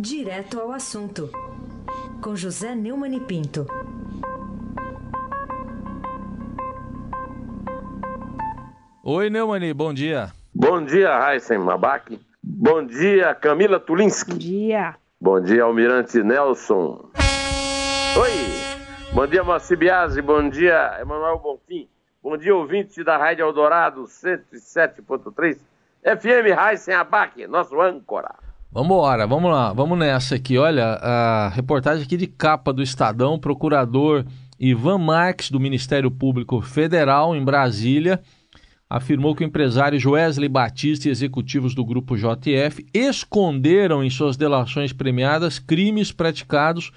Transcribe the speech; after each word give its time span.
Direto 0.00 0.60
ao 0.60 0.70
assunto, 0.70 1.28
com 2.22 2.36
José 2.36 2.72
Neumann 2.72 3.16
e 3.16 3.20
Pinto. 3.20 3.66
Oi, 9.02 9.28
Neumani, 9.28 9.74
bom 9.74 9.92
dia. 9.92 10.32
Bom 10.54 10.84
dia, 10.84 11.18
Raíssen 11.18 11.58
Mabac. 11.58 12.16
Bom 12.40 12.86
dia, 12.86 13.34
Camila 13.34 13.80
Tulinski. 13.80 14.34
Bom 14.34 14.38
dia. 14.38 14.94
Bom 15.20 15.40
dia, 15.40 15.64
Almirante 15.64 16.22
Nelson. 16.22 17.10
Oi. 18.16 19.12
Bom 19.12 19.26
dia, 19.26 19.42
Moacir 19.42 19.76
Biasi. 19.76 20.22
Bom 20.22 20.48
dia, 20.48 20.96
Emanuel 21.00 21.40
Bonfim. 21.40 21.88
Bom 22.22 22.36
dia, 22.36 22.54
ouvinte 22.54 23.02
da 23.02 23.16
Rádio 23.16 23.44
Eldorado 23.44 24.04
107.3 24.04 25.58
FM 26.04 26.54
Raíssen 26.54 26.94
Abac, 26.94 27.44
nosso 27.48 27.80
âncora. 27.80 28.47
Vamos 28.70 28.90
embora, 28.90 29.26
vamos 29.26 29.50
lá, 29.50 29.72
vamos 29.72 29.98
nessa 29.98 30.34
aqui. 30.34 30.58
Olha, 30.58 30.84
a 31.00 31.48
reportagem 31.48 32.04
aqui 32.04 32.18
de 32.18 32.26
capa 32.26 32.70
do 32.70 32.82
Estadão, 32.82 33.38
procurador 33.38 34.26
Ivan 34.60 34.98
Marques, 34.98 35.50
do 35.50 35.58
Ministério 35.58 36.10
Público 36.10 36.60
Federal, 36.60 37.34
em 37.34 37.42
Brasília, 37.42 38.20
afirmou 38.88 39.34
que 39.34 39.42
o 39.42 39.46
empresário 39.46 39.98
Joesley 39.98 40.50
Batista 40.50 41.08
e 41.08 41.10
executivos 41.10 41.74
do 41.74 41.82
grupo 41.82 42.14
JF 42.14 42.86
esconderam 42.92 44.04
em 44.04 44.10
suas 44.10 44.36
delações 44.36 44.92
premiadas 44.92 45.58
crimes 45.58 46.12
praticados 46.12 46.92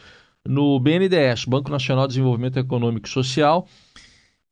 no 0.46 0.78
BNDES, 0.78 1.46
Banco 1.46 1.72
Nacional 1.72 2.06
de 2.06 2.16
Desenvolvimento 2.16 2.60
Econômico 2.60 3.08
e 3.08 3.12
Social. 3.12 3.66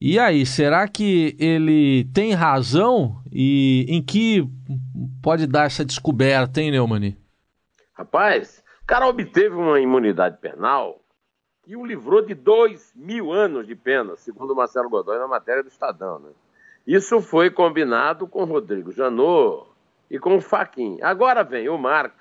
E 0.02 0.18
aí, 0.18 0.46
será 0.46 0.88
que 0.88 1.36
ele 1.38 2.06
tem 2.14 2.32
razão? 2.34 3.22
E 3.30 3.86
em 3.90 4.02
que 4.02 4.48
pode 5.22 5.46
dar 5.46 5.66
essa 5.66 5.84
descoberta, 5.84 6.62
hein, 6.62 6.72
Neumani? 6.72 7.18
Rapaz, 7.94 8.64
o 8.82 8.86
cara 8.86 9.08
obteve 9.08 9.56
uma 9.56 9.78
imunidade 9.78 10.38
penal 10.38 11.02
que 11.66 11.76
o 11.76 11.86
livrou 11.86 12.26
de 12.26 12.34
dois 12.34 12.94
mil 12.96 13.34
anos 13.34 13.68
de 13.68 13.76
pena, 13.76 14.16
segundo 14.16 14.56
Marcelo 14.56 14.90
Godoy 14.90 15.20
na 15.20 15.28
matéria 15.28 15.62
do 15.62 15.68
Estadão, 15.68 16.18
né? 16.18 16.30
Isso 16.88 17.20
foi 17.20 17.52
combinado 17.52 18.26
com 18.26 18.46
Rodrigo 18.46 18.94
Janot 18.94 19.68
e 20.10 20.18
com 20.18 20.38
o 20.38 20.42
Faquin. 20.42 20.98
Agora 21.02 21.44
vem 21.44 21.68
o 21.68 21.78
Marx, 21.78 22.16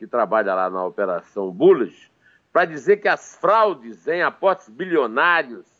que 0.00 0.06
trabalha 0.06 0.52
lá 0.52 0.68
na 0.68 0.84
Operação 0.84 1.48
Bullish, 1.52 2.10
para 2.52 2.64
dizer 2.64 2.96
que 2.96 3.06
as 3.06 3.36
fraudes 3.36 4.08
em 4.08 4.20
aportes 4.20 4.68
bilionários 4.68 5.73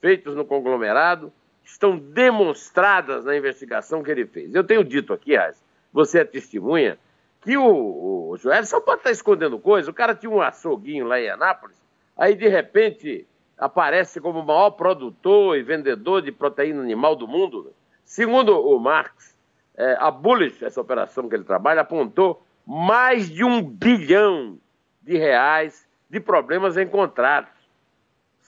feitos 0.00 0.34
no 0.34 0.44
conglomerado 0.44 1.32
estão 1.64 1.96
demonstradas 1.96 3.24
na 3.24 3.36
investigação 3.36 4.02
que 4.02 4.10
ele 4.10 4.26
fez. 4.26 4.54
Eu 4.54 4.64
tenho 4.64 4.82
dito 4.82 5.12
aqui, 5.12 5.36
Raz, 5.36 5.62
você 5.92 6.20
é 6.20 6.24
testemunha, 6.24 6.98
que 7.42 7.56
o, 7.56 8.30
o 8.30 8.36
Joel 8.36 8.64
só 8.64 8.80
pode 8.80 8.98
estar 9.00 9.10
escondendo 9.10 9.58
coisa. 9.58 9.90
O 9.90 9.94
cara 9.94 10.14
tinha 10.14 10.30
um 10.30 10.40
açouguinho 10.40 11.06
lá 11.06 11.20
em 11.20 11.28
Anápolis, 11.28 11.76
aí 12.16 12.34
de 12.34 12.48
repente 12.48 13.26
aparece 13.56 14.20
como 14.20 14.40
o 14.40 14.44
maior 14.44 14.70
produtor 14.70 15.56
e 15.56 15.62
vendedor 15.62 16.22
de 16.22 16.32
proteína 16.32 16.82
animal 16.82 17.14
do 17.14 17.28
mundo. 17.28 17.72
Segundo 18.04 18.58
o 18.58 18.78
Marx, 18.80 19.36
é, 19.76 19.96
a 20.00 20.10
Bullish, 20.10 20.64
essa 20.64 20.80
operação 20.80 21.28
que 21.28 21.34
ele 21.34 21.44
trabalha, 21.44 21.82
apontou 21.82 22.42
mais 22.66 23.28
de 23.28 23.44
um 23.44 23.62
bilhão 23.62 24.58
de 25.02 25.16
reais 25.16 25.86
de 26.08 26.20
problemas 26.20 26.76
encontrados. 26.76 27.59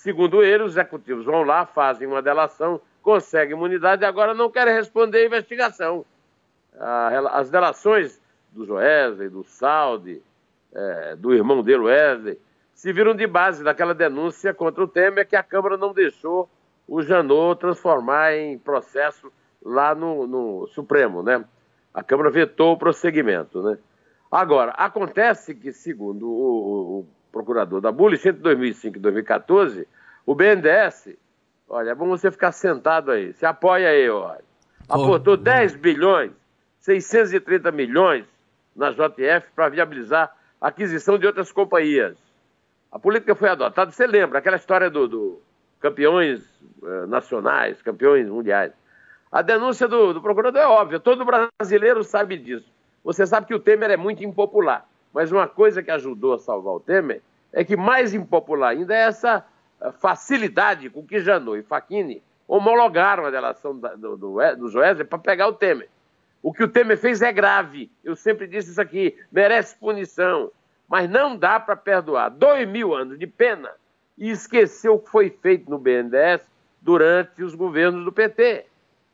Segundo 0.03 0.43
ele, 0.43 0.65
os 0.65 0.73
executivos 0.73 1.25
vão 1.25 1.45
lá, 1.45 1.65
fazem 1.65 2.09
uma 2.09 2.21
delação, 2.21 2.81
conseguem 3.01 3.57
imunidade 3.57 4.03
e 4.03 4.05
agora 4.05 4.35
não 4.35 4.51
querem 4.51 4.75
responder 4.75 5.19
à 5.19 5.27
investigação. 5.27 6.05
As 7.31 7.51
delações 7.51 8.21
do 8.51 8.67
Joesley, 8.67 9.29
do 9.29 9.45
Saldi, 9.45 10.21
é, 10.75 11.15
do 11.15 11.33
irmão 11.33 11.63
dele, 11.63 11.85
Wesley, 11.85 12.37
se 12.75 12.93
viram 12.93 13.15
de 13.15 13.29
base 13.29 13.63
daquela 13.63 13.95
denúncia 13.95 14.53
contra 14.53 14.83
o 14.83 14.89
Temer 14.89 15.25
que 15.25 15.37
a 15.37 15.43
Câmara 15.45 15.77
não 15.77 15.93
deixou 15.93 16.51
o 16.89 17.01
Janot 17.01 17.61
transformar 17.61 18.35
em 18.35 18.59
processo 18.59 19.33
lá 19.65 19.95
no, 19.95 20.27
no 20.27 20.67
Supremo, 20.67 21.23
né? 21.23 21.45
A 21.95 22.03
Câmara 22.03 22.29
vetou 22.29 22.73
o 22.73 22.77
prosseguimento, 22.77 23.63
né? 23.63 23.79
Agora, 24.29 24.73
acontece 24.73 25.55
que, 25.55 25.73
segundo 25.73 26.29
o, 26.29 26.99
o 26.99 27.07
procurador 27.33 27.81
da 27.81 27.91
Bullish, 27.91 28.29
entre 28.29 28.43
2005 28.43 28.99
e 28.99 29.01
2014, 29.01 29.89
o 30.27 30.35
BNDES, 30.35 31.17
olha, 31.69 31.91
é 31.91 31.95
bom 31.95 32.07
você 32.09 32.31
ficar 32.31 32.53
sentado 32.53 33.11
aí, 33.11 33.33
se 33.33 33.47
apoia 33.47 33.89
aí, 33.89 34.09
olha, 34.09 34.45
aportou 34.89 35.37
10 35.37 35.77
bilhões, 35.77 36.31
630 36.81 37.73
milhões 37.73 38.25
na 38.77 38.91
JF 38.91 39.51
para 39.55 39.69
viabilizar 39.69 40.35
a 40.61 40.69
aquisição 40.69 41.19
de 41.19 41.27
outras 41.27 41.51
companhias. 41.51 42.17
A 42.91 42.99
política 42.99 43.35
foi 43.35 43.49
adotada, 43.49 43.91
você 43.91 44.07
lembra, 44.07 44.39
aquela 44.39 44.57
história 44.57 44.91
do, 44.91 45.09
do 45.09 45.43
campeões 45.81 46.43
eh, 46.85 47.07
nacionais, 47.07 47.81
campeões 47.83 48.29
mundiais. 48.29 48.73
A 49.31 49.41
denúncia 49.41 49.89
do, 49.89 50.13
do 50.13 50.21
procurador 50.21 50.61
é 50.61 50.67
óbvia, 50.67 51.01
todo 51.01 51.25
brasileiro 51.25 52.05
sabe 52.05 52.37
disso. 52.37 52.71
Você 53.03 53.27
sabe 53.27 53.47
que 53.47 53.55
o 53.55 53.59
Temer 53.59 53.91
é 53.91 53.97
muito 53.97 54.23
impopular, 54.23 54.87
mas 55.13 55.31
uma 55.31 55.47
coisa 55.47 55.83
que 55.83 55.91
ajudou 55.91 56.35
a 56.35 56.39
salvar 56.39 56.75
o 56.75 56.81
Temer 56.81 57.23
é 57.53 57.65
que 57.65 57.77
mais 57.77 58.15
impopular 58.15 58.71
ainda 58.71 58.95
é 58.95 59.03
essa 59.03 59.45
eh, 59.81 59.93
facilidade 59.93 60.89
com 60.89 61.05
que 61.05 61.21
Janot 61.21 61.59
e 61.59 61.63
Facchini 61.63 62.23
homologaram 62.49 63.27
a 63.27 63.31
delação 63.31 63.77
do, 63.77 64.17
do, 64.17 64.57
do 64.57 64.69
Joesley 64.69 65.05
para 65.05 65.19
pegar 65.19 65.49
o 65.49 65.53
Temer. 65.53 65.89
O 66.43 66.53
que 66.53 66.65
o 66.65 66.69
Temer 66.69 66.99
fez 66.99 67.23
é 67.23 67.33
grave. 67.33 67.91
Eu 68.03 68.17
sempre 68.17 68.47
disse 68.47 68.71
isso 68.71 68.81
aqui, 68.81 69.17
merece 69.31 69.77
punição. 69.77 70.51
Mas 70.89 71.09
não 71.09 71.37
dá 71.37 71.61
para 71.61 71.77
perdoar 71.77 72.29
dois 72.29 72.69
mil 72.69 72.95
anos 72.95 73.19
de 73.19 73.27
pena 73.27 73.71
e 74.19 74.31
esquecer 74.31 74.89
o 74.89 74.99
que 74.99 75.09
foi 75.09 75.31
feito 75.31 75.71
no 75.71 75.79
BNDES 75.79 76.43
durante 76.81 77.43
os 77.43 77.55
governos 77.55 78.05
do 78.05 78.13
PT. 78.13 78.67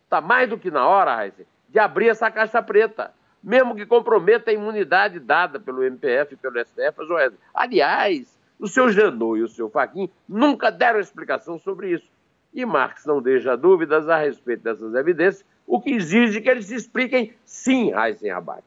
Está 0.04 0.20
mais 0.20 0.48
do 0.48 0.58
que 0.58 0.70
na 0.70 0.88
hora, 0.88 1.25
Heisen, 1.25 1.47
de 1.69 1.78
abrir 1.78 2.08
essa 2.08 2.31
caixa 2.31 2.62
preta, 2.62 3.12
mesmo 3.43 3.75
que 3.75 3.87
comprometa 3.87 4.50
a 4.50 4.54
imunidade 4.54 5.21
dada 5.21 5.59
pelo 5.60 5.82
MPF 5.82 6.34
e 6.34 6.37
pelo 6.37 6.59
STF 6.65 7.00
a 7.00 7.04
Joesley. 7.04 7.38
Aliás, 7.54 8.38
o 8.59 8.66
seu 8.66 8.91
Janot 8.91 9.38
e 9.38 9.43
o 9.43 9.49
seu 9.49 9.71
Faquin 9.71 10.09
nunca 10.28 10.71
deram 10.71 11.00
explicação 11.00 11.59
sobre 11.59 11.93
isso. 11.93 12.06
E 12.53 12.65
Marx 12.65 13.04
não 13.06 13.22
deixa 13.22 13.56
dúvidas 13.56 14.09
a 14.09 14.19
respeito 14.19 14.62
dessas 14.62 14.94
evidências, 14.94 15.44
o 15.66 15.81
que 15.81 15.91
exige 15.91 16.41
que 16.41 16.49
eles 16.49 16.66
se 16.66 16.75
expliquem 16.75 17.32
sim, 17.44 17.93
Heisen 17.94 18.31
Abad. 18.31 18.62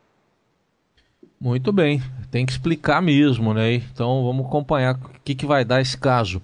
Muito 1.40 1.74
bem, 1.74 2.00
tem 2.30 2.46
que 2.46 2.52
explicar 2.52 3.02
mesmo, 3.02 3.54
né? 3.54 3.74
Então 3.74 4.24
vamos 4.24 4.46
acompanhar 4.46 4.96
o 4.96 5.20
que, 5.24 5.34
que 5.34 5.46
vai 5.46 5.66
dar 5.66 5.82
esse 5.82 5.98
caso. 5.98 6.40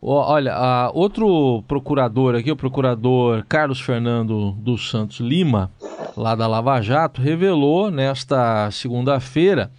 Olha, 0.00 0.90
outro 0.94 1.64
procurador 1.66 2.36
aqui, 2.36 2.52
o 2.52 2.56
procurador 2.56 3.44
Carlos 3.48 3.80
Fernando 3.80 4.52
dos 4.52 4.90
Santos 4.90 5.18
Lima, 5.18 5.72
lá 6.16 6.36
da 6.36 6.46
Lava 6.46 6.80
Jato, 6.80 7.20
revelou 7.20 7.90
nesta 7.90 8.70
segunda-feira 8.70 9.72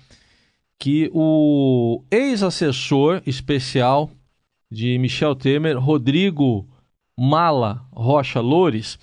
que 0.77 1.09
o 1.13 2.03
ex-assessor 2.11 3.21
especial 3.25 4.09
de 4.69 4.97
Michel 4.97 5.35
Temer, 5.35 5.79
Rodrigo 5.79 6.67
Mala 7.17 7.85
Rocha 7.91 8.41
Loures, 8.41 8.99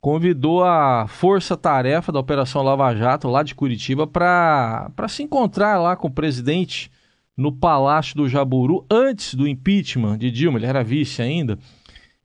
convidou 0.00 0.62
a 0.62 1.06
força-tarefa 1.08 2.12
da 2.12 2.20
Operação 2.20 2.62
Lava 2.62 2.94
Jato, 2.94 3.28
lá 3.28 3.42
de 3.42 3.56
Curitiba, 3.56 4.06
para 4.06 5.08
se 5.08 5.24
encontrar 5.24 5.78
lá 5.80 5.96
com 5.96 6.06
o 6.06 6.12
presidente 6.12 6.90
no 7.40 7.52
Palácio 7.52 8.16
do 8.16 8.28
Jaburu, 8.28 8.84
antes 8.90 9.34
do 9.34 9.48
impeachment 9.48 10.18
de 10.18 10.30
Dilma, 10.30 10.58
ele 10.58 10.66
era 10.66 10.84
vice 10.84 11.22
ainda, 11.22 11.58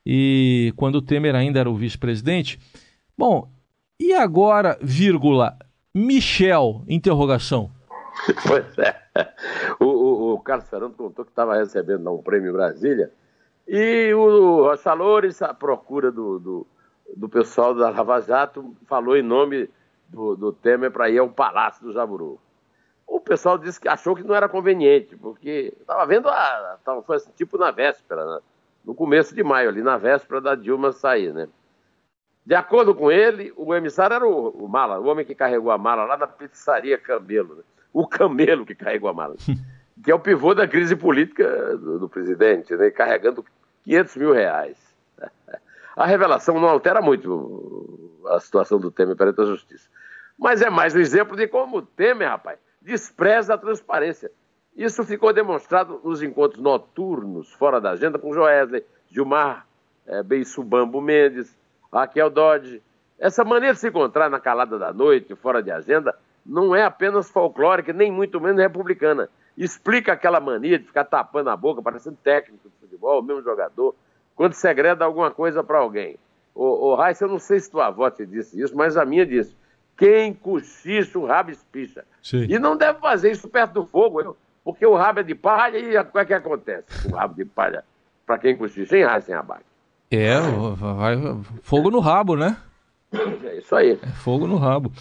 e 0.05 0.73
quando 0.75 0.95
o 0.95 1.01
Temer 1.01 1.33
ainda 1.33 1.59
era 1.59 1.69
o 1.69 1.75
vice-presidente. 1.75 2.59
Bom, 3.17 3.49
e 3.99 4.13
agora, 4.13 4.77
vírgula, 4.81 5.57
Michel, 5.93 6.83
interrogação. 6.87 7.71
Pois 8.47 8.77
é. 8.77 8.95
O, 9.79 9.85
o, 9.85 10.33
o 10.33 10.39
Carlos 10.39 10.69
Fernando 10.69 10.93
contou 10.93 11.25
que 11.25 11.31
estava 11.31 11.57
recebendo 11.57 12.09
um 12.11 12.21
prêmio 12.23 12.49
em 12.49 12.53
Brasília, 12.53 13.11
e 13.67 14.13
o 14.13 14.63
Rocha 14.63 14.93
Loures, 14.93 15.41
à 15.41 15.53
procura 15.53 16.11
do, 16.11 16.39
do 16.39 16.67
do 17.15 17.29
pessoal 17.29 17.75
da 17.75 17.89
Lava 17.89 18.21
Jato 18.21 18.75
falou 18.87 19.15
em 19.15 19.21
nome 19.21 19.69
do, 20.09 20.35
do 20.35 20.53
Temer 20.53 20.91
para 20.91 21.09
ir 21.09 21.19
ao 21.19 21.29
Palácio 21.29 21.85
do 21.85 21.93
Jaburu. 21.93 22.39
O 23.07 23.19
pessoal 23.19 23.57
disse 23.57 23.79
que 23.79 23.87
achou 23.87 24.15
que 24.15 24.23
não 24.23 24.35
era 24.35 24.49
conveniente, 24.49 25.15
porque 25.15 25.73
estava 25.79 26.05
vendo 26.05 26.27
a. 26.27 26.79
Tava, 26.83 27.01
foi 27.03 27.17
assim, 27.17 27.31
tipo 27.35 27.57
na 27.57 27.71
véspera, 27.71 28.25
né? 28.25 28.39
no 28.85 28.93
começo 28.93 29.33
de 29.33 29.43
maio, 29.43 29.69
ali 29.69 29.81
na 29.81 29.97
véspera 29.97 30.39
da 30.39 30.55
Dilma 30.55 30.91
sair, 30.91 31.33
né? 31.33 31.47
De 32.45 32.53
acordo 32.53 32.93
com 32.93 33.11
ele, 33.11 33.51
o 33.57 33.73
emissário 33.73 34.15
era 34.15 34.27
o, 34.27 34.49
o 34.49 34.69
mala, 34.69 34.99
o 34.99 35.07
homem 35.07 35.25
que 35.25 35.33
carregou 35.33 35.71
a 35.71 35.77
mala 35.77 36.05
lá 36.05 36.15
na 36.15 36.27
pizzaria 36.27 36.97
Camelo. 36.97 37.55
Né? 37.55 37.63
O 37.91 38.07
camelo 38.07 38.65
que 38.65 38.75
carregou 38.75 39.09
a 39.09 39.13
mala. 39.13 39.35
que 40.03 40.11
é 40.11 40.15
o 40.15 40.19
pivô 40.19 40.53
da 40.53 40.67
crise 40.67 40.95
política 40.95 41.75
do, 41.75 41.97
do 41.97 42.07
presidente, 42.07 42.75
né? 42.75 42.91
carregando 42.91 43.43
500 43.83 44.15
mil 44.17 44.31
reais. 44.31 44.77
A 45.95 46.05
revelação 46.05 46.59
não 46.59 46.67
altera 46.67 47.01
muito 47.01 48.21
a 48.27 48.37
situação 48.41 48.77
do 48.77 48.91
Temer 48.91 49.15
perante 49.15 49.39
a 49.39 49.45
justiça. 49.45 49.87
Mas 50.37 50.61
é 50.61 50.69
mais 50.69 50.93
um 50.93 50.99
exemplo 50.99 51.37
de 51.37 51.47
como 51.47 51.77
o 51.77 51.81
Temer, 51.81 52.27
rapaz, 52.27 52.59
despreza 52.85 53.55
a 53.55 53.57
transparência. 53.57 54.31
Isso 54.77 55.03
ficou 55.03 55.33
demonstrado 55.33 55.99
nos 56.03 56.21
encontros 56.21 56.61
noturnos, 56.61 57.51
fora 57.53 57.81
da 57.81 57.91
agenda, 57.91 58.19
com 58.19 58.31
Joesley, 58.31 58.85
Gilmar, 59.09 59.65
é, 60.05 60.21
Beisubambo 60.21 61.01
Mendes, 61.01 61.57
Raquel 61.91 62.29
Dodge. 62.29 62.81
Essa 63.17 63.43
maneira 63.43 63.73
de 63.73 63.79
se 63.79 63.87
encontrar 63.87 64.29
na 64.29 64.39
calada 64.39 64.77
da 64.77 64.93
noite, 64.93 65.33
fora 65.35 65.63
de 65.63 65.71
agenda, 65.71 66.15
não 66.45 66.75
é 66.75 66.83
apenas 66.83 67.31
folclórica, 67.31 67.91
nem 67.91 68.11
muito 68.11 68.39
menos 68.39 68.61
republicana. 68.61 69.29
Explica 69.57 70.13
aquela 70.13 70.39
mania 70.39 70.77
de 70.77 70.85
ficar 70.85 71.05
tapando 71.05 71.49
a 71.49 71.57
boca, 71.57 71.81
parecendo 71.81 72.17
técnico 72.21 72.69
de 72.69 72.75
futebol, 72.79 73.23
mesmo 73.23 73.41
jogador, 73.41 73.95
quando 74.35 74.53
segreda 74.53 75.05
alguma 75.05 75.31
coisa 75.31 75.63
para 75.63 75.79
alguém. 75.79 76.17
Ô 76.53 76.93
Raíssa, 76.95 77.25
eu 77.25 77.29
não 77.29 77.39
sei 77.39 77.59
se 77.59 77.71
tua 77.71 77.87
avó 77.87 78.09
te 78.09 78.25
disse 78.25 78.61
isso, 78.61 78.75
mas 78.75 78.95
a 78.95 79.05
minha 79.05 79.25
disse. 79.25 79.55
Quem 79.97 80.33
cochicha, 80.33 81.17
o 81.17 81.25
rabo 81.25 81.51
espicha. 81.51 82.03
Sim. 82.21 82.45
E 82.49 82.59
não 82.59 82.75
deve 82.75 82.99
fazer 82.99 83.31
isso 83.31 83.47
perto 83.47 83.73
do 83.73 83.85
fogo, 83.85 84.35
porque 84.63 84.85
o 84.85 84.95
rabo 84.95 85.21
é 85.21 85.23
de 85.23 85.35
palha 85.35 85.77
e 85.77 85.97
o 85.97 86.05
que 86.05 86.17
é 86.17 86.25
que 86.25 86.33
acontece? 86.33 87.07
O 87.07 87.15
rabo 87.15 87.35
de 87.35 87.45
palha, 87.45 87.83
para 88.25 88.37
quem 88.37 88.57
cochicha, 88.57 88.97
em 88.97 89.03
Raíssa, 89.03 89.31
em 89.31 89.35
abaixo. 89.35 89.63
É, 90.11 90.39
vai, 90.39 91.17
fogo 91.61 91.89
no 91.89 91.99
rabo, 91.99 92.35
né? 92.35 92.57
É 93.43 93.57
isso 93.57 93.75
aí. 93.75 93.99
É 94.01 94.07
fogo 94.07 94.47
no 94.47 94.57
rabo. 94.57 94.91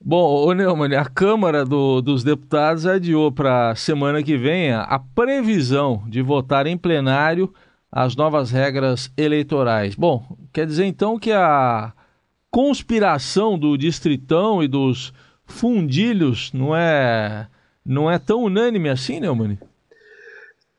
Bom, 0.00 0.46
ô 0.46 0.52
Neumann, 0.52 0.94
a 0.94 1.04
Câmara 1.04 1.64
do, 1.64 2.00
dos 2.00 2.22
Deputados 2.22 2.86
adiou 2.86 3.32
para 3.32 3.74
semana 3.74 4.22
que 4.22 4.36
vem 4.36 4.72
a 4.72 5.00
previsão 5.14 6.04
de 6.06 6.22
votar 6.22 6.66
em 6.66 6.78
plenário 6.78 7.52
as 7.90 8.14
novas 8.14 8.50
regras 8.50 9.12
eleitorais. 9.16 9.96
Bom, 9.96 10.36
quer 10.52 10.66
dizer 10.66 10.84
então 10.84 11.18
que 11.18 11.32
a 11.32 11.92
conspiração 12.50 13.58
do 13.58 13.76
Distritão 13.76 14.62
e 14.62 14.68
dos 14.68 15.12
fundilhos 15.44 16.52
não 16.52 16.76
é, 16.76 17.48
não 17.84 18.10
é 18.10 18.18
tão 18.18 18.42
unânime 18.42 18.88
assim, 18.88 19.20
Neumann? 19.20 19.58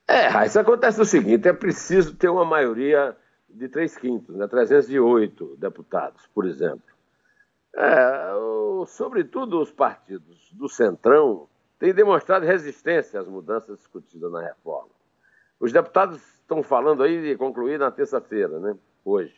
É, 0.08 0.46
isso 0.46 0.60
acontece 0.60 1.00
o 1.00 1.06
seguinte, 1.06 1.48
é 1.48 1.54
preciso 1.54 2.16
ter 2.16 2.30
uma 2.30 2.44
maioria 2.44 3.16
de 3.48 3.68
3 3.68 3.98
quintos, 3.98 4.36
né, 4.36 4.48
308 4.48 5.56
deputados, 5.58 6.28
por 6.34 6.46
exemplo. 6.48 6.82
É, 7.76 8.34
o, 8.34 8.86
sobretudo 8.88 9.62
os 9.62 9.72
partidos 9.72 10.50
do 10.52 10.68
Centrão 10.68 11.48
têm 11.78 11.94
demonstrado 11.94 12.46
resistência 12.46 13.20
às 13.20 13.28
mudanças 13.28 13.78
discutidas 13.78 14.32
na 14.32 14.42
reforma. 14.42 14.90
Os 15.60 15.72
deputados 15.72 16.20
estão 16.40 16.64
falando 16.64 17.04
aí 17.04 17.22
de 17.22 17.38
concluir 17.38 17.78
na 17.78 17.92
terça-feira, 17.92 18.60
né? 18.60 18.76
Hoje. 19.06 19.36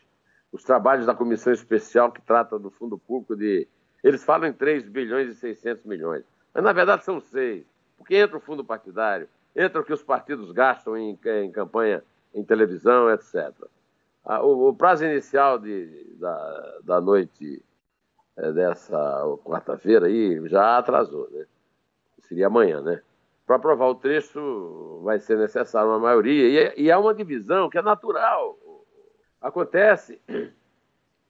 Os 0.52 0.64
trabalhos 0.64 1.06
da 1.06 1.16
comissão 1.16 1.54
especial 1.54 2.12
que 2.12 2.22
trata 2.22 2.60
do 2.60 2.70
fundo 2.70 2.98
público 2.98 3.36
de. 3.36 3.68
Eles 4.04 4.24
falam 4.24 4.50
em 4.50 4.54
3 4.54 4.88
bilhões 4.88 5.30
e 5.30 5.36
600 5.36 5.86
milhões. 5.86 6.24
Mas 6.54 6.64
na 6.64 6.74
verdade 6.74 7.04
são 7.04 7.20
6. 7.20 7.66
Porque 7.98 8.16
entra 8.16 8.38
o 8.38 8.42
fundo 8.42 8.64
partidário, 8.64 9.30
entra 9.56 9.80
o 9.80 9.84
que 9.84 9.94
os 9.94 10.04
partidos 10.04 10.52
gastam 10.52 10.98
em, 10.98 11.18
em 11.24 11.52
campanha, 11.52 12.04
em 12.34 12.44
televisão, 12.44 13.12
etc. 13.12 13.54
Ah, 14.26 14.44
o, 14.44 14.70
o, 14.70 14.76
prazo 14.76 15.06
inicial 15.06 15.58
de, 15.58 16.16
da, 16.20 16.80
da 16.84 17.02
noite 17.02 17.64
é, 18.38 18.52
dessa 18.52 18.98
quarta-feira 19.44 20.08
aí 20.08 20.48
já 20.48 20.78
atrasou, 20.78 21.30
né? 21.32 21.46
Seria 22.20 22.48
amanhã, 22.48 22.82
né? 22.82 23.02
Para 23.46 23.56
aprovar 23.58 23.88
o 23.90 23.96
texto 23.96 25.02
vai 25.04 25.20
ser 25.20 25.38
necessário 25.38 25.90
uma 25.90 26.00
maioria 26.00 26.48
e, 26.48 26.58
é, 26.58 26.80
e 26.80 26.92
há 26.92 27.00
uma 27.00 27.14
divisão 27.14 27.70
que 27.70 27.78
é 27.78 27.82
natural. 27.82 28.58
Acontece 29.42 30.22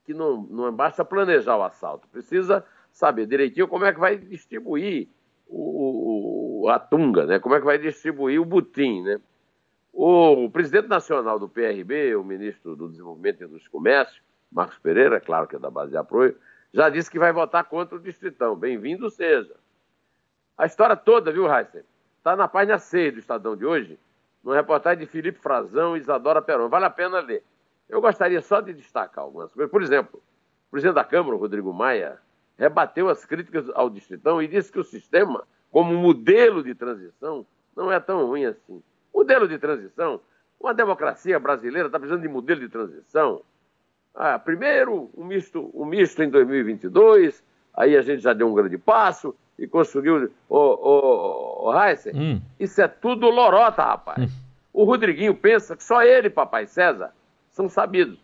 que 0.03 0.13
não, 0.13 0.41
não 0.43 0.71
basta 0.71 1.05
planejar 1.05 1.57
o 1.57 1.63
assalto, 1.63 2.07
precisa 2.09 2.65
saber 2.91 3.25
direitinho 3.25 3.67
como 3.67 3.85
é 3.85 3.93
que 3.93 3.99
vai 3.99 4.17
distribuir 4.17 5.07
o, 5.47 6.63
o, 6.63 6.69
a 6.69 6.77
tunga, 6.77 7.25
né? 7.25 7.39
Como 7.39 7.55
é 7.55 7.59
que 7.59 7.65
vai 7.65 7.77
distribuir 7.77 8.41
o 8.41 8.45
butim, 8.45 9.01
né? 9.01 9.19
O, 9.93 10.49
presidente 10.49 10.87
nacional 10.87 11.37
do 11.37 11.49
PRB, 11.49 12.15
o 12.15 12.23
ministro 12.23 12.75
do 12.75 12.89
Desenvolvimento 12.89 13.43
e 13.43 13.47
dos 13.47 13.67
Comércios, 13.67 14.21
Marcos 14.51 14.77
Pereira, 14.79 15.19
claro 15.19 15.47
que 15.47 15.55
é 15.55 15.59
da 15.59 15.69
base 15.69 15.91
de 15.91 15.97
apoio, 15.97 16.35
já 16.73 16.89
disse 16.89 17.11
que 17.11 17.19
vai 17.19 17.33
votar 17.33 17.65
contra 17.65 17.95
o 17.95 17.99
Distritão. 17.99 18.55
Bem-vindo 18.55 19.09
seja. 19.09 19.53
A 20.57 20.65
história 20.65 20.95
toda, 20.95 21.31
viu, 21.31 21.51
Heisen? 21.51 21.83
Está 22.17 22.35
na 22.35 22.47
página 22.47 22.77
6 22.77 23.13
do 23.13 23.19
Estadão 23.19 23.55
de 23.55 23.65
hoje, 23.65 23.99
numa 24.43 24.55
reportagem 24.55 24.99
de 24.99 25.11
Felipe 25.11 25.39
Frazão 25.39 25.97
e 25.97 25.99
Isadora 25.99 26.41
Peron. 26.41 26.69
Vale 26.69 26.85
a 26.85 26.89
pena 26.89 27.19
ler. 27.19 27.43
Eu 27.91 27.99
gostaria 27.99 28.41
só 28.41 28.61
de 28.61 28.73
destacar 28.73 29.25
algumas 29.25 29.53
coisas. 29.53 29.69
Por 29.69 29.83
exemplo, 29.83 30.23
o 30.69 30.71
presidente 30.71 30.95
da 30.95 31.03
Câmara, 31.03 31.35
Rodrigo 31.35 31.73
Maia, 31.73 32.17
rebateu 32.57 33.09
as 33.09 33.25
críticas 33.25 33.69
ao 33.73 33.89
Distritão 33.89 34.41
e 34.41 34.47
disse 34.47 34.71
que 34.71 34.79
o 34.79 34.83
sistema, 34.83 35.43
como 35.69 35.93
modelo 35.93 36.63
de 36.63 36.73
transição, 36.73 37.45
não 37.75 37.91
é 37.91 37.99
tão 37.99 38.25
ruim 38.25 38.45
assim. 38.45 38.81
Modelo 39.13 39.45
de 39.45 39.57
transição? 39.59 40.21
Uma 40.57 40.73
democracia 40.73 41.37
brasileira 41.37 41.87
está 41.89 41.99
precisando 41.99 42.21
de 42.21 42.29
modelo 42.29 42.61
de 42.61 42.69
transição? 42.69 43.41
Ah, 44.15 44.39
primeiro, 44.39 45.09
um 45.17 45.25
misto, 45.25 45.69
um 45.73 45.83
misto 45.83 46.23
em 46.23 46.29
2022, 46.29 47.43
aí 47.73 47.97
a 47.97 48.01
gente 48.01 48.21
já 48.21 48.31
deu 48.31 48.47
um 48.47 48.53
grande 48.53 48.77
passo 48.77 49.35
e 49.59 49.67
conseguiu. 49.67 50.31
Ô, 50.47 50.57
ô, 50.57 51.69
ô 51.69 51.83
Heisen, 51.83 52.13
hum. 52.15 52.41
isso 52.57 52.81
é 52.81 52.87
tudo 52.87 53.29
lorota, 53.29 53.83
rapaz. 53.83 54.31
Hum. 54.31 54.35
O 54.71 54.85
Rodriguinho 54.85 55.35
pensa 55.35 55.75
que 55.75 55.83
só 55.83 56.03
ele, 56.03 56.29
papai 56.29 56.65
César, 56.65 57.11
são 57.51 57.69
sabidos. 57.69 58.19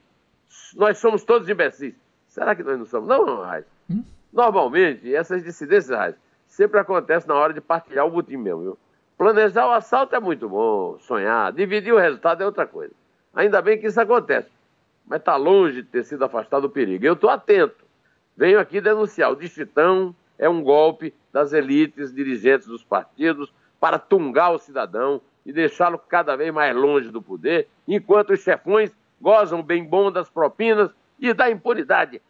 Nós 0.75 0.97
somos 0.97 1.23
todos 1.23 1.47
imbecis. 1.49 1.95
Será 2.27 2.55
que 2.55 2.63
nós 2.63 2.77
não 2.77 2.85
somos? 2.85 3.07
Não, 3.07 3.25
não 3.25 3.53
Heisen. 3.53 3.69
Hum. 3.89 4.03
Normalmente, 4.31 5.13
essas 5.13 5.43
dissidências, 5.43 5.99
Heisen, 5.99 6.19
sempre 6.47 6.79
acontecem 6.79 7.27
na 7.27 7.35
hora 7.35 7.53
de 7.53 7.61
partilhar 7.61 8.05
o 8.05 8.11
butim 8.11 8.37
mesmo, 8.37 8.61
viu? 8.61 8.77
Planejar 9.17 9.67
o 9.67 9.71
assalto 9.71 10.15
é 10.15 10.19
muito 10.19 10.47
bom, 10.47 10.97
sonhar. 10.99 11.51
Dividir 11.51 11.93
o 11.93 11.97
resultado 11.97 12.43
é 12.43 12.45
outra 12.45 12.67
coisa. 12.67 12.93
Ainda 13.33 13.61
bem 13.61 13.79
que 13.79 13.87
isso 13.87 13.99
acontece 13.99 14.49
mas 15.07 15.19
está 15.19 15.37
longe 15.37 15.81
de 15.81 15.87
ter 15.87 16.03
sido 16.03 16.25
afastado 16.25 16.63
do 16.63 16.69
perigo. 16.69 17.05
Eu 17.05 17.13
estou 17.13 17.29
atento. 17.29 17.85
Venho 18.35 18.59
aqui 18.59 18.81
denunciar. 18.81 19.31
O 19.31 19.35
Distritão 19.35 20.13
é 20.37 20.49
um 20.49 20.61
golpe 20.61 21.13
das 21.31 21.53
elites 21.53 22.13
dirigentes 22.13 22.67
dos 22.67 22.83
partidos 22.83 23.51
para 23.79 23.97
tungar 23.97 24.51
o 24.51 24.59
cidadão 24.59 25.21
e 25.45 25.53
deixá-lo 25.53 25.97
cada 25.97 26.35
vez 26.35 26.53
mais 26.53 26.75
longe 26.75 27.09
do 27.09 27.21
poder, 27.21 27.69
enquanto 27.87 28.33
os 28.33 28.41
chefões 28.41 28.91
gozam 29.21 29.61
bem 29.63 29.83
bom 29.83 30.11
das 30.11 30.29
propinas 30.29 30.91
e 31.19 31.33
da 31.33 31.49
impunidade. 31.49 32.21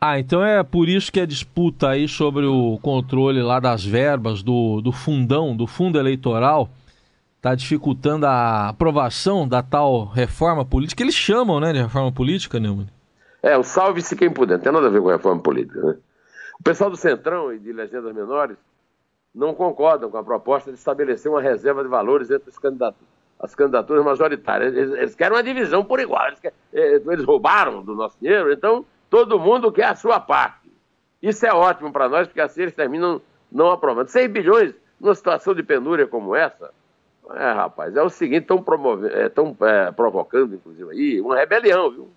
Ah, 0.00 0.18
então 0.18 0.42
é 0.42 0.62
por 0.62 0.88
isso 0.88 1.12
que 1.12 1.20
a 1.20 1.26
disputa 1.26 1.90
aí 1.90 2.08
sobre 2.08 2.46
o 2.46 2.78
controle 2.80 3.42
lá 3.42 3.60
das 3.60 3.84
verbas 3.84 4.42
do, 4.42 4.80
do 4.80 4.92
fundão, 4.92 5.54
do 5.54 5.66
fundo 5.66 5.98
eleitoral, 5.98 6.70
está 7.36 7.54
dificultando 7.54 8.26
a 8.26 8.70
aprovação 8.70 9.46
da 9.46 9.62
tal 9.62 10.06
reforma 10.06 10.64
política. 10.64 11.02
Eles 11.02 11.14
chamam, 11.14 11.60
né, 11.60 11.72
de 11.72 11.80
reforma 11.80 12.10
política, 12.10 12.58
Neumann? 12.58 12.88
É, 13.42 13.58
o 13.58 13.62
salve-se 13.62 14.16
quem 14.16 14.30
puder, 14.30 14.56
não 14.56 14.62
tem 14.62 14.72
nada 14.72 14.86
a 14.86 14.90
ver 14.90 15.02
com 15.02 15.10
a 15.10 15.12
reforma 15.12 15.42
política, 15.42 15.80
né? 15.80 15.96
O 16.58 16.62
pessoal 16.62 16.90
do 16.90 16.96
Centrão 16.96 17.52
e 17.52 17.58
de 17.58 17.72
legendas 17.72 18.14
menores 18.14 18.56
não 19.34 19.54
concordam 19.54 20.10
com 20.10 20.18
a 20.18 20.24
proposta 20.24 20.70
de 20.70 20.78
estabelecer 20.78 21.30
uma 21.30 21.40
reserva 21.40 21.82
de 21.82 21.88
valores 21.88 22.30
entre 22.30 22.50
as 23.40 23.54
candidaturas 23.54 24.04
majoritárias. 24.04 24.74
Eles, 24.74 24.92
eles, 24.92 25.14
querem 25.14 25.36
uma 25.36 25.42
divisão 25.42 25.84
por 25.84 25.98
igual. 25.98 26.26
Eles, 26.28 26.40
querem, 26.40 26.56
eh, 26.72 27.00
eles 27.06 27.24
roubaram 27.24 27.82
do 27.82 27.94
nosso 27.94 28.16
dinheiro, 28.20 28.52
então 28.52 28.84
todo 29.08 29.40
mundo 29.40 29.72
quer 29.72 29.86
a 29.86 29.94
sua 29.94 30.20
parte. 30.20 30.70
Isso 31.22 31.44
é 31.46 31.52
ótimo 31.52 31.92
para 31.92 32.08
nós, 32.08 32.26
porque 32.26 32.40
assim 32.40 32.62
eles 32.62 32.74
terminam 32.74 33.20
não 33.50 33.70
aprovando. 33.70 34.08
6 34.08 34.30
bilhões 34.30 34.74
numa 35.00 35.14
situação 35.14 35.54
de 35.54 35.62
penúria 35.62 36.06
como 36.06 36.36
essa, 36.36 36.70
é, 37.34 37.52
rapaz, 37.52 37.96
é 37.96 38.02
o 38.02 38.10
seguinte, 38.10 38.42
estão 38.42 39.56
é, 39.62 39.86
é, 39.86 39.92
provocando, 39.92 40.54
inclusive, 40.54 40.90
aí, 40.90 41.20
uma 41.20 41.36
rebelião, 41.36 41.90
viu? 41.90 42.10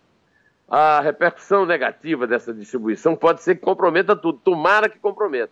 A 0.68 1.02
repercussão 1.02 1.66
negativa 1.66 2.26
dessa 2.26 2.54
distribuição 2.54 3.16
pode 3.16 3.42
ser 3.42 3.56
que 3.56 3.62
comprometa 3.62 4.16
tudo, 4.16 4.40
tomara 4.40 4.90
que 4.90 4.98
comprometa. 4.98 5.52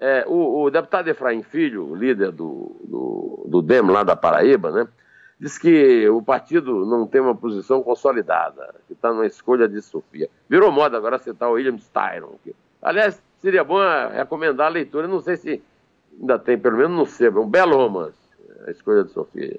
É, 0.00 0.24
o, 0.26 0.62
o, 0.62 0.70
deputado 0.70 1.08
Efraim 1.08 1.42
Filho, 1.42 1.94
líder 1.94 2.32
do, 2.32 2.74
do, 2.84 3.46
do 3.46 3.62
DEM 3.62 3.82
lá 3.90 4.02
da 4.02 4.16
Paraíba, 4.16 4.70
né, 4.70 4.88
diz 5.38 5.58
que 5.58 6.08
o 6.08 6.22
partido 6.22 6.86
não 6.86 7.06
tem 7.06 7.20
uma 7.20 7.34
posição 7.34 7.82
consolidada, 7.82 8.74
que 8.86 8.94
está 8.94 9.12
na 9.12 9.26
escolha 9.26 9.68
de 9.68 9.82
Sofia. 9.82 10.28
Virou 10.48 10.72
moda 10.72 10.96
agora 10.96 11.18
citar 11.18 11.50
o 11.50 11.52
William 11.52 11.76
Styron. 11.76 12.38
Que, 12.42 12.54
aliás, 12.80 13.22
seria 13.38 13.62
bom 13.62 13.78
recomendar 14.12 14.68
a 14.68 14.70
leitura, 14.70 15.06
não 15.06 15.20
sei 15.20 15.36
se 15.36 15.62
ainda 16.18 16.38
tem, 16.38 16.58
pelo 16.58 16.78
menos 16.78 16.96
no 16.96 17.06
sebo, 17.06 17.40
é 17.40 17.42
um 17.42 17.48
belo 17.48 17.76
romance 17.76 18.20
a 18.66 18.70
escolha 18.70 19.04
de 19.04 19.10
Sofia. 19.10 19.58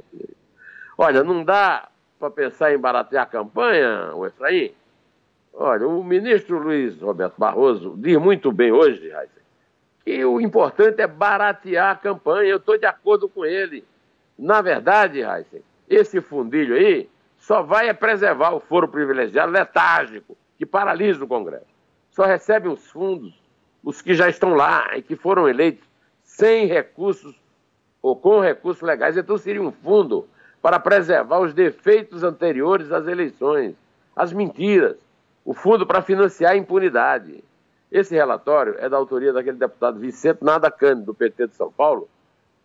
Olha, 0.98 1.24
não 1.24 1.44
dá 1.44 1.90
para 2.20 2.30
pensar 2.30 2.74
em 2.74 2.78
baratear 2.78 3.24
a 3.24 3.30
campanha, 3.30 4.14
o 4.16 4.26
Efraim? 4.26 4.72
Olha, 5.54 5.88
o 5.88 6.04
ministro 6.04 6.60
Luiz 6.60 7.00
Roberto 7.02 7.36
Barroso 7.38 7.96
diz 7.98 8.18
muito 8.18 8.52
bem 8.52 8.72
hoje, 8.72 9.10
Raíssa, 9.10 9.41
que 10.04 10.24
o 10.26 10.42
importante 10.42 11.02
é 11.02 11.08
baratear 11.08 11.92
a 11.92 11.96
campanha. 11.96 12.50
Eu 12.50 12.58
estou 12.58 12.78
de 12.78 12.86
acordo 12.86 13.30
com 13.30 13.46
ele. 13.46 13.86
Na 14.38 14.62
verdade, 14.62 15.22
Raíssa, 15.22 15.60
esse 15.90 16.22
fundilho 16.22 16.76
aí 16.76 17.10
só 17.38 17.62
vai 17.62 17.94
preservar 17.94 18.52
o 18.52 18.60
foro 18.60 18.88
privilegiado 18.88 19.52
letárgico, 19.52 20.38
que 20.58 20.66
paralisa 20.66 21.24
o 21.24 21.28
Congresso. 21.28 21.66
Só 22.12 22.26
recebe 22.26 22.68
os 22.68 22.90
fundos 22.90 23.42
os 23.84 24.02
que 24.02 24.14
já 24.14 24.30
estão 24.30 24.54
lá 24.54 24.96
e 24.96 25.02
que 25.02 25.16
foram 25.16 25.48
eleitos 25.48 25.84
sem 26.24 26.66
recursos 26.68 27.36
ou 28.02 28.16
com 28.16 28.40
recursos 28.40 28.82
legais. 28.82 29.18
Então 29.18 29.38
seria 29.38 29.62
um 29.62 29.72
fundo 29.72 30.28
para 30.62 30.80
preservar 30.80 31.40
os 31.40 31.54
defeitos 31.54 32.24
anteriores 32.24 32.92
às 32.92 33.08
eleições, 33.08 33.76
as 34.16 34.32
mentiras, 34.32 34.98
o 35.44 35.54
fundo 35.54 35.86
para 35.86 36.02
financiar 36.02 36.52
a 36.52 36.58
impunidade. 36.58 37.44
Esse 37.92 38.16
relatório 38.16 38.76
é 38.80 38.88
da 38.88 38.96
autoria 38.96 39.34
daquele 39.34 39.58
deputado 39.58 40.00
Vicente 40.00 40.44
Nada 40.44 40.74
do 41.04 41.14
PT 41.14 41.48
de 41.48 41.56
São 41.56 41.72
Paulo, 41.72 42.08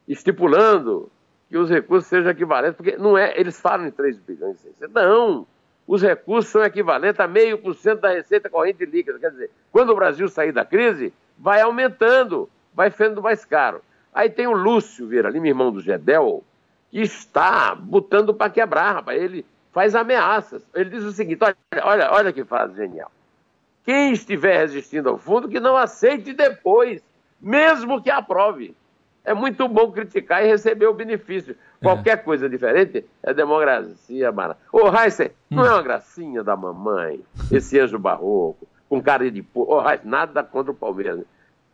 estipulando 0.06 1.10
que 1.48 1.58
os 1.58 1.68
recursos 1.68 2.08
sejam 2.08 2.30
equivalentes, 2.30 2.76
porque 2.76 2.96
não 2.96 3.18
é, 3.18 3.38
eles 3.38 3.60
falam 3.60 3.86
em 3.86 3.90
3 3.90 4.18
bilhões 4.18 4.58
e 4.58 4.62
600. 4.62 4.94
Não, 4.94 5.46
os 5.86 6.02
recursos 6.02 6.50
são 6.50 6.64
equivalentes 6.64 7.20
a 7.20 7.26
meio 7.26 7.58
por 7.58 7.74
cento 7.74 8.00
da 8.00 8.10
receita 8.10 8.50
corrente 8.50 8.84
líquida. 8.84 9.18
Quer 9.18 9.30
dizer, 9.30 9.50
quando 9.72 9.90
o 9.90 9.96
Brasil 9.96 10.28
sair 10.28 10.52
da 10.52 10.64
crise, 10.64 11.12
vai 11.38 11.60
aumentando, 11.60 12.48
vai 12.74 12.90
ficando 12.90 13.22
mais 13.22 13.44
caro. 13.44 13.80
Aí 14.12 14.30
tem 14.30 14.46
o 14.46 14.52
Lúcio 14.52 15.06
Vieira 15.06 15.28
Lima, 15.28 15.46
irmão 15.46 15.70
do 15.70 15.80
Gedel, 15.80 16.42
que 16.90 17.00
está 17.00 17.74
botando 17.74 18.32
para 18.32 18.50
quebrar, 18.50 18.94
rapaz. 18.94 19.20
Ele 19.20 19.44
faz 19.72 19.94
ameaças. 19.94 20.64
Ele 20.74 20.90
diz 20.90 21.04
o 21.04 21.12
seguinte: 21.12 21.42
olha, 21.44 21.56
olha, 21.84 22.12
olha 22.12 22.32
que 22.32 22.44
frase 22.44 22.74
genial. 22.74 23.10
Quem 23.86 24.12
estiver 24.12 24.58
resistindo 24.58 25.08
ao 25.08 25.16
fundo, 25.16 25.48
que 25.48 25.60
não 25.60 25.76
aceite 25.76 26.32
depois, 26.32 27.00
mesmo 27.40 28.02
que 28.02 28.10
aprove. 28.10 28.74
É 29.24 29.32
muito 29.32 29.66
bom 29.68 29.92
criticar 29.92 30.44
e 30.44 30.48
receber 30.48 30.86
o 30.86 30.94
benefício. 30.94 31.56
Qualquer 31.80 32.14
é. 32.14 32.16
coisa 32.16 32.48
diferente 32.48 33.04
é 33.22 33.32
democracia, 33.32 34.32
Mara. 34.32 34.56
Ô, 34.72 34.88
Heisen, 34.88 35.30
não 35.48 35.62
hum. 35.62 35.66
é 35.66 35.70
uma 35.70 35.82
gracinha 35.82 36.42
da 36.42 36.56
mamãe, 36.56 37.20
esse 37.50 37.78
anjo 37.78 37.96
barroco, 37.96 38.66
com 38.88 39.00
cara 39.00 39.30
de 39.30 39.40
porco. 39.40 39.74
Ô, 39.74 39.88
Heisen, 39.88 40.10
nada 40.10 40.42
contra 40.42 40.72
o 40.72 40.74
Palmeiras. 40.74 41.24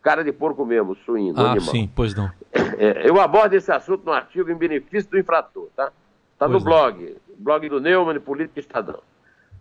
Cara 0.03 0.23
de 0.23 0.31
porco 0.31 0.63
mesmo, 0.65 0.95
suíno, 0.95 1.39
ah, 1.39 1.51
animal. 1.51 1.71
sim, 1.71 1.89
pois 1.95 2.13
não. 2.13 2.29
É, 2.51 3.09
eu 3.09 3.19
abordo 3.19 3.53
esse 3.53 3.71
assunto 3.71 4.05
no 4.05 4.11
artigo 4.11 4.51
em 4.51 4.55
benefício 4.55 5.09
do 5.09 5.17
infrator, 5.17 5.69
tá? 5.75 5.91
Tá 6.37 6.47
no 6.47 6.59
blog, 6.59 7.15
blog 7.39 7.69
do 7.69 7.79
Neumann, 7.79 8.19
Política 8.19 8.59
Estadão. 8.59 8.99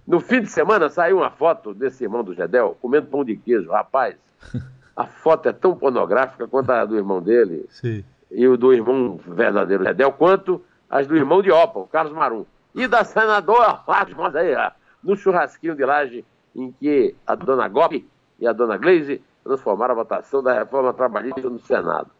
No 0.06 0.18
fim 0.20 0.40
de 0.40 0.48
semana 0.48 0.88
saiu 0.88 1.18
uma 1.18 1.30
foto 1.30 1.72
desse 1.72 2.02
irmão 2.04 2.24
do 2.24 2.34
Gedel 2.34 2.76
comendo 2.80 3.06
pão 3.06 3.24
de 3.24 3.36
queijo. 3.36 3.70
Rapaz, 3.70 4.16
a 4.96 5.06
foto 5.06 5.48
é 5.48 5.52
tão 5.52 5.76
pornográfica 5.76 6.46
quanto 6.48 6.70
a 6.70 6.84
do 6.84 6.96
irmão 6.96 7.22
dele 7.22 7.66
Sim. 7.70 8.04
e 8.30 8.46
o 8.46 8.56
do 8.56 8.72
irmão 8.72 9.18
verdadeiro 9.26 9.84
Gedel, 9.84 10.12
quanto 10.12 10.62
as 10.90 11.06
do 11.06 11.16
irmão 11.16 11.40
de 11.40 11.50
Opa, 11.50 11.80
o 11.80 11.86
Carlos 11.86 12.12
Marum. 12.12 12.44
E 12.74 12.86
da 12.86 13.04
senadora 13.04 13.76
Fátima 13.76 14.30
Zeira, 14.30 14.74
no 15.02 15.16
churrasquinho 15.16 15.76
de 15.76 15.84
laje 15.84 16.24
em 16.54 16.72
que 16.72 17.14
a 17.26 17.34
dona 17.34 17.68
Gopi 17.68 18.06
e 18.38 18.46
a 18.46 18.52
dona 18.52 18.76
Gleise 18.76 19.22
transformaram 19.44 19.92
a 19.92 19.96
votação 19.96 20.42
da 20.42 20.52
reforma 20.52 20.92
trabalhista 20.92 21.48
no 21.48 21.58
Senado. 21.58 22.10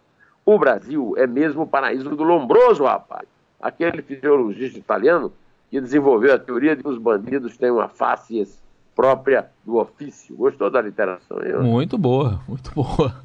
O 0.44 0.58
Brasil 0.58 1.14
é 1.16 1.26
mesmo 1.26 1.62
o 1.62 1.66
paraíso 1.66 2.10
do 2.10 2.22
Lombroso, 2.22 2.84
rapaz. 2.84 3.28
Aquele 3.60 4.02
fisiologista 4.02 4.78
italiano 4.78 5.32
que 5.73 5.81
desenvolveu 5.81 6.35
a 6.35 6.38
teoria 6.38 6.76
de 6.76 6.83
que 6.83 6.88
os 6.88 6.99
bandidos 6.99 7.57
têm 7.57 7.71
uma 7.71 7.88
face 7.88 8.47
própria 8.95 9.47
do 9.64 9.79
ofício. 9.79 10.37
Gostou 10.37 10.71
da 10.71 10.83
literação? 10.83 11.38
Hein? 11.43 11.62
Muito 11.62 11.97
boa, 11.97 12.43
muito 12.47 12.71
boa. 12.75 13.25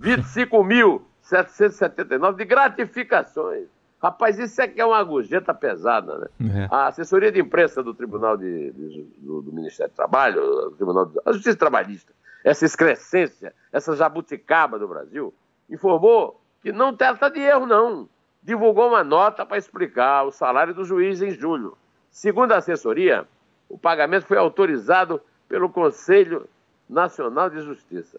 25.779 0.00 2.36
de 2.36 2.44
gratificações. 2.44 3.66
Rapaz, 4.02 4.36
isso 4.38 4.60
é 4.60 4.66
que 4.66 4.80
é 4.80 4.84
uma 4.84 5.02
gorjeta 5.04 5.54
pesada, 5.54 6.18
né? 6.18 6.28
É. 6.64 6.68
A 6.74 6.88
assessoria 6.88 7.30
de 7.30 7.40
imprensa 7.40 7.82
do 7.82 7.94
Tribunal 7.94 8.36
de, 8.36 8.72
de, 8.72 9.02
do, 9.18 9.42
do, 9.42 9.52
Ministério 9.52 9.92
do 9.92 9.94
Trabalho, 9.94 10.40
do 10.40 10.70
Tribunal 10.72 11.06
de, 11.06 11.20
a 11.24 11.32
Justiça 11.32 11.56
Trabalhista, 11.56 12.12
essa 12.42 12.64
excrescência, 12.64 13.54
essa 13.70 13.94
jabuticaba 13.94 14.76
do 14.76 14.88
Brasil, 14.88 15.32
informou 15.70 16.40
que 16.60 16.72
não 16.72 16.96
trata 16.96 17.30
de 17.30 17.38
erro, 17.38 17.64
não. 17.64 18.08
Divulgou 18.42 18.88
uma 18.88 19.04
nota 19.04 19.46
para 19.46 19.56
explicar 19.56 20.24
o 20.24 20.32
salário 20.32 20.74
do 20.74 20.84
juiz 20.84 21.22
em 21.22 21.30
julho. 21.30 21.78
Segundo 22.10 22.50
a 22.52 22.56
assessoria, 22.56 23.24
o 23.68 23.78
pagamento 23.78 24.26
foi 24.26 24.36
autorizado 24.36 25.20
pelo 25.48 25.70
Conselho 25.70 26.48
Nacional 26.88 27.48
de 27.48 27.60
Justiça. 27.60 28.18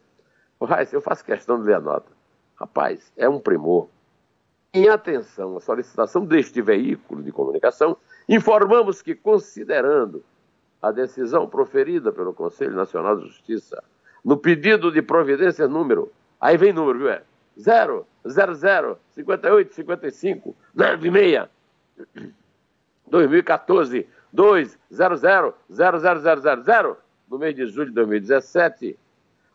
Raiz, 0.62 0.94
eu 0.94 1.02
faço 1.02 1.26
questão 1.26 1.60
de 1.60 1.66
ler 1.66 1.76
a 1.76 1.82
nota. 1.82 2.10
Rapaz, 2.56 3.12
é 3.18 3.28
um 3.28 3.38
primor 3.38 3.90
em 4.74 4.90
atenção 4.90 5.56
à 5.56 5.60
solicitação 5.60 6.26
deste 6.26 6.62
veículo 6.62 7.22
de 7.22 7.32
comunicação, 7.32 7.96
informamos 8.28 9.02
que, 9.02 9.14
considerando 9.14 10.24
a 10.82 10.92
decisão 10.92 11.48
proferida 11.48 12.12
pelo 12.12 12.34
Conselho 12.34 12.76
Nacional 12.76 13.18
de 13.18 13.28
Justiça 13.28 13.84
no 14.26 14.36
pedido 14.36 14.92
de 14.92 15.02
providência 15.02 15.68
número, 15.68 16.12
aí 16.42 16.58
vem 16.58 16.74
número, 16.74 17.00
viu? 17.00 17.10
É 17.10 17.24
0, 17.60 18.08
00, 18.28 18.98
58, 19.12 19.76
55, 19.76 20.56
96, 20.74 21.48
2014, 23.08 24.08
2, 24.32 24.80
00, 24.90 25.54
00000, 25.70 26.98
no 27.30 27.38
mês 27.38 27.56
de 27.56 27.68
julho 27.68 27.90
de 27.90 27.96
2017, 27.96 28.98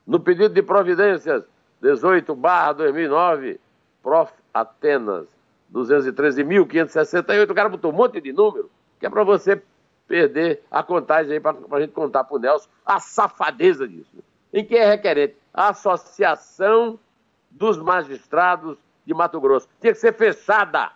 no 0.07 0.21
pedido 0.21 0.55
de 0.55 0.63
providências 0.63 1.45
18 1.81 2.35
barra 2.37 2.73
2009, 2.75 3.61
Prof. 4.09 4.33
Atenas 4.55 5.27
213.568. 5.71 7.51
O 7.51 7.55
cara 7.55 7.69
botou 7.69 7.93
um 7.93 7.95
monte 7.95 8.23
de 8.23 8.33
número, 8.33 8.71
que 8.99 9.05
é 9.05 9.11
para 9.11 9.23
você 9.23 9.63
perder 10.07 10.63
a 10.71 10.83
contagem 10.83 11.35
aí, 11.35 11.41
para 11.41 11.55
a 11.71 11.81
gente 11.81 11.93
contar 11.93 12.25
para 12.25 12.37
o 12.37 12.39
Nelson 12.39 12.71
a 12.87 12.99
safadeza 12.99 13.87
disso. 13.87 14.25
Em 14.51 14.65
que 14.65 14.75
é 14.77 14.89
requerente? 14.89 15.37
A 15.53 15.69
Associação 15.69 16.99
dos 17.51 17.77
Magistrados 17.77 18.79
de 19.05 19.13
Mato 19.13 19.39
Grosso. 19.39 19.69
Tinha 19.79 19.93
que 19.93 19.99
ser 19.99 20.15
fechada. 20.15 20.91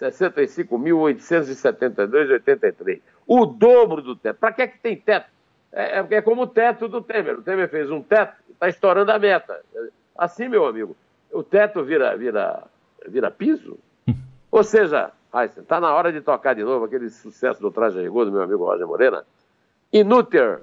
R$ 0.00 0.08
65.872,83. 0.08 3.00
O 3.26 3.46
dobro 3.46 4.02
do 4.02 4.14
teto. 4.14 4.38
Para 4.38 4.52
que, 4.52 4.62
é 4.62 4.68
que 4.68 4.78
tem 4.78 4.96
teto? 4.96 5.33
É, 5.74 5.98
é, 5.98 6.06
é 6.08 6.22
como 6.22 6.42
o 6.42 6.46
teto 6.46 6.88
do 6.88 7.02
Temer. 7.02 7.38
O 7.38 7.42
Temer 7.42 7.68
fez 7.68 7.90
um 7.90 8.00
teto 8.00 8.36
e 8.48 8.52
está 8.52 8.68
estourando 8.68 9.10
a 9.10 9.18
meta. 9.18 9.60
Assim, 10.16 10.48
meu 10.48 10.64
amigo, 10.66 10.96
o 11.32 11.42
teto 11.42 11.82
vira, 11.82 12.16
vira, 12.16 12.62
vira 13.08 13.30
piso. 13.30 13.76
Ou 14.50 14.62
seja, 14.62 15.10
está 15.58 15.80
na 15.80 15.92
hora 15.92 16.12
de 16.12 16.20
tocar 16.20 16.54
de 16.54 16.62
novo 16.62 16.84
aquele 16.84 17.10
sucesso 17.10 17.60
do 17.60 17.72
Traje 17.72 18.00
Rigor 18.00 18.24
do 18.26 18.32
meu 18.32 18.42
amigo 18.42 18.64
Roger 18.64 18.86
Moreira. 18.86 19.26
Inútil 19.92 20.60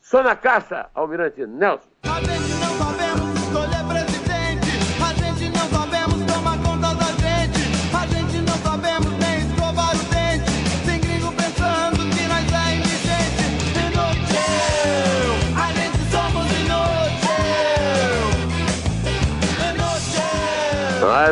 Só 0.00 0.22
na 0.22 0.36
caixa, 0.36 0.90
Almirante 0.94 1.46
Nelson. 1.46 1.88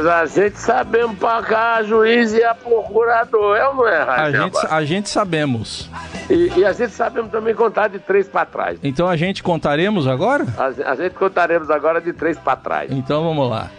Mas 0.00 0.06
a 0.06 0.24
gente 0.24 0.58
sabemos 0.58 1.18
pagar 1.18 1.80
a 1.80 1.82
juiz 1.82 2.32
e 2.32 2.42
a 2.42 2.54
procurador, 2.54 3.54
é 3.54 3.68
ou 3.68 3.74
não 3.74 3.86
é, 3.86 4.00
A 4.00 4.30
gente, 4.30 4.58
a 4.70 4.84
gente 4.84 5.08
sabemos. 5.10 5.90
E, 6.30 6.58
e, 6.58 6.64
a 6.64 6.72
gente 6.72 6.92
sabemos 6.92 7.30
também 7.30 7.54
contar 7.54 7.88
de 7.88 7.98
três 7.98 8.26
para 8.26 8.46
trás. 8.46 8.78
Então 8.82 9.06
a 9.06 9.16
gente 9.16 9.42
contaremos 9.42 10.06
agora? 10.06 10.46
A, 10.56 10.92
a 10.92 10.94
gente 10.94 11.14
contaremos 11.14 11.70
agora 11.70 12.00
de 12.00 12.14
três 12.14 12.38
para 12.38 12.56
trás. 12.56 12.90
Então 12.90 13.22
vamos 13.22 13.50
lá. 13.50 13.70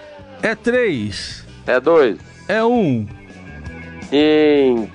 É 0.44 0.54
três. 0.54 1.44
É 1.66 1.80
dois. 1.80 2.20
É 2.48 2.64
um. 2.64 3.08
Em 4.12 4.86